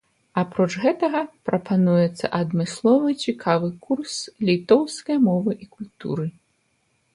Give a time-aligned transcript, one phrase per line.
[0.41, 1.19] Апроч гэтага
[1.49, 4.13] прапануецца адмысловы цікавы курс
[4.51, 6.27] літоўскае мовы і культуры.